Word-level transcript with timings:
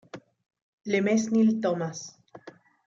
Le 0.87 0.99
Mesnil-Thomas 0.99 2.17